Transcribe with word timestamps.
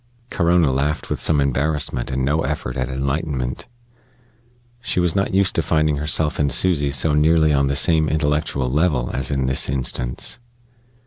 Corona 0.31 0.71
laughed 0.71 1.11
with 1.11 1.19
some 1.19 1.39
embarrassment 1.39 2.09
and 2.09 2.25
no 2.25 2.41
effort 2.41 2.75
at 2.75 2.89
enlightenment. 2.89 3.67
She 4.79 4.99
was 4.99 5.15
not 5.15 5.35
used 5.35 5.53
to 5.53 5.61
finding 5.61 5.97
herself 5.97 6.39
and 6.39 6.51
Susy 6.51 6.89
so 6.89 7.13
nearly 7.13 7.53
on 7.53 7.67
the 7.67 7.75
same 7.75 8.09
intellectual 8.09 8.67
level 8.67 9.11
as 9.13 9.29
in 9.29 9.45
this 9.45 9.69
instance. 9.69 10.39